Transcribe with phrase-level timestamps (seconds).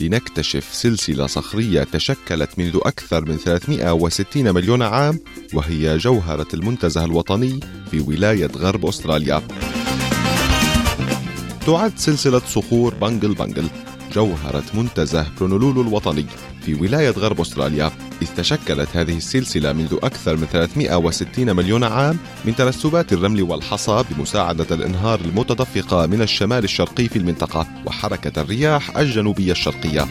[0.00, 5.20] لنكتشف سلسلة صخرية تشكلت منذ أكثر من 360 مليون عام
[5.54, 9.42] وهي جوهرة المنتزه الوطني في ولاية غرب أستراليا.
[11.66, 13.68] تعد سلسلة صخور بانجل بانجل
[14.12, 16.26] جوهرة منتزه بورنولولو الوطني
[16.62, 18.07] في ولاية غرب أستراليا.
[18.22, 24.74] إذ تشكلت هذه السلسلة منذ أكثر من 360 مليون عام من ترسبات الرمل والحصى بمساعدة
[24.74, 30.08] الإنهار المتدفقة من الشمال الشرقي في المنطقة وحركة الرياح الجنوبية الشرقية.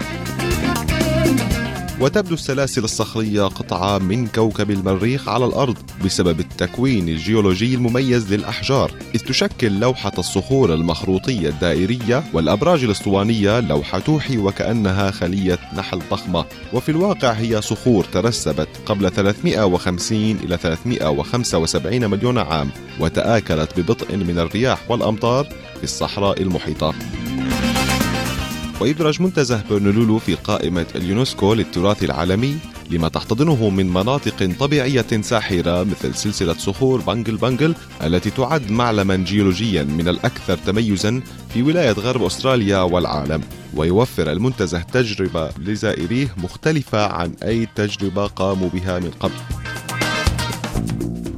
[2.02, 9.20] وتبدو السلاسل الصخرية قطعة من كوكب المريخ على الأرض بسبب التكوين الجيولوجي المميز للأحجار إذ
[9.20, 16.45] تشكل لوحة الصخور المخروطية الدائرية والأبراج الأسطوانية لوحة توحي وكأنها خلية نحل ضخمة.
[16.73, 24.92] وفي الواقع هي صخور ترسبت قبل 350 إلى 375 مليون عام وتآكلت ببطء من الرياح
[24.92, 26.94] والأمطار في الصحراء المحيطة.
[28.81, 32.58] ويدرج منتزه بورنولولو في قائمة اليونسكو للتراث العالمي
[32.92, 39.84] لما تحتضنه من مناطق طبيعية ساحرة مثل سلسلة صخور بانجل بانجل التي تعد معلما جيولوجيا
[39.84, 41.22] من الأكثر تميزا
[41.53, 43.42] في ولاية غرب أستراليا والعالم.
[43.75, 49.34] ويوفر المنتزه تجربة لزائريه مختلفة عن أي تجربة قاموا بها من قبل.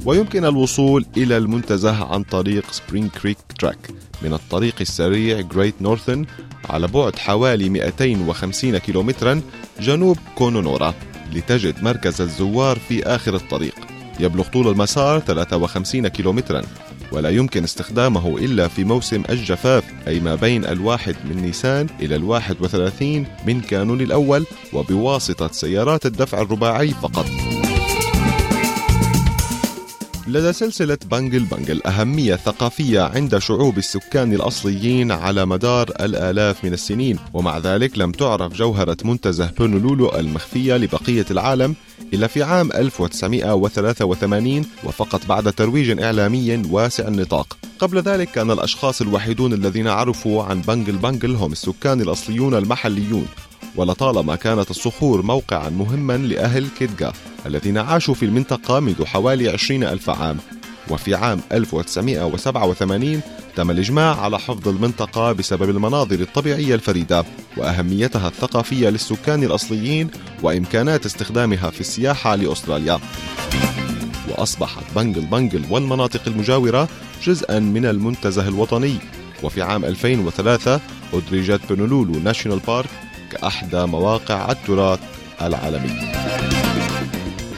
[0.06, 3.90] ويمكن الوصول إلى المنتزه عن طريق Spring Creek Track
[4.22, 6.26] من الطريق السريع Great Northern
[6.68, 9.40] على بعد حوالي 250 كيلومترا
[9.80, 10.94] جنوب كونونورا
[11.32, 13.74] لتجد مركز الزوار في آخر الطريق.
[14.20, 16.62] يبلغ طول المسار 53 كيلومترا
[17.12, 22.56] ولا يمكن استخدامه إلا في موسم الجفاف أي ما بين الواحد من نيسان إلى الواحد
[22.60, 27.49] وثلاثين من كانون الأول وبواسطة سيارات الدفع الرباعي فقط.
[30.30, 37.18] لدى سلسلة بانجل بانجل أهمية ثقافية عند شعوب السكان الأصليين على مدار الآلاف من السنين
[37.34, 41.74] ومع ذلك لم تعرف جوهرة منتزه بورنولولو المخفية لبقية العالم
[42.14, 47.56] إلا في عام 1983 وفقط بعد ترويج إعلامي واسع النطاق.
[47.78, 53.26] قبل ذلك كان الأشخاص الوحيدون الذين عرفوا عن بانجل بانجل هم السكان الأصليون المحليون
[53.76, 57.12] ولطالما كانت الصخور موقعا مهما لأهل كيدجا
[57.46, 60.38] الذين عاشوا في المنطقة منذ حوالي عشرين ألف عام.
[60.90, 63.20] وفي عام 1987
[63.56, 67.24] تم الإجماع على حفظ المنطقة بسبب المناظر الطبيعية الفريدة
[67.56, 70.10] وأهميتها الثقافية للسكان الأصليين
[70.42, 73.00] وإمكانات استخدامها في السياحة لأستراليا.
[74.28, 76.88] وأصبحت بنجل بنجل والمناطق المجاورة
[77.24, 78.96] جزءا من المنتزه الوطني.
[79.42, 80.80] وفي عام 2003
[81.12, 82.90] أدرجت بنولولو ناشونال بارك
[83.30, 85.00] كأحدى مواقع التراث
[85.42, 86.20] العالمي.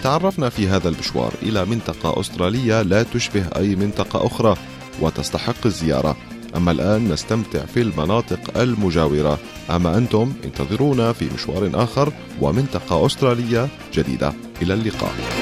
[0.03, 4.57] تعرفنا في هذا المشوار إلى منطقة أسترالية لا تشبه أي منطقة أخرى
[5.01, 6.17] وتستحق الزيارة.
[6.57, 9.39] أما الآن نستمتع في المناطق المجاورة.
[9.71, 14.33] أما أنتم انتظرونا في مشوار آخر ومنطقة أسترالية جديدة.
[14.63, 15.42] إلى اللقاء.